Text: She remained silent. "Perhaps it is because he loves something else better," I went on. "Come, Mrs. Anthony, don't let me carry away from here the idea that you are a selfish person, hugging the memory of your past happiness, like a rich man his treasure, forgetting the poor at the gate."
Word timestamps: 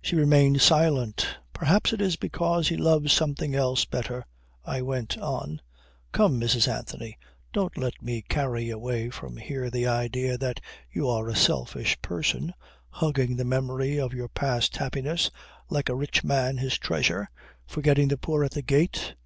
She 0.00 0.14
remained 0.14 0.60
silent. 0.62 1.26
"Perhaps 1.52 1.92
it 1.92 2.00
is 2.00 2.14
because 2.14 2.68
he 2.68 2.76
loves 2.76 3.12
something 3.12 3.56
else 3.56 3.84
better," 3.86 4.24
I 4.64 4.82
went 4.82 5.18
on. 5.18 5.60
"Come, 6.12 6.40
Mrs. 6.40 6.68
Anthony, 6.72 7.18
don't 7.52 7.76
let 7.76 8.00
me 8.00 8.22
carry 8.22 8.70
away 8.70 9.10
from 9.10 9.36
here 9.36 9.68
the 9.68 9.88
idea 9.88 10.38
that 10.38 10.60
you 10.92 11.08
are 11.08 11.28
a 11.28 11.34
selfish 11.34 12.00
person, 12.02 12.54
hugging 12.88 13.34
the 13.34 13.44
memory 13.44 13.98
of 13.98 14.14
your 14.14 14.28
past 14.28 14.76
happiness, 14.76 15.28
like 15.68 15.88
a 15.88 15.96
rich 15.96 16.22
man 16.22 16.58
his 16.58 16.78
treasure, 16.78 17.28
forgetting 17.66 18.06
the 18.06 18.16
poor 18.16 18.44
at 18.44 18.52
the 18.52 18.62
gate." 18.62 19.16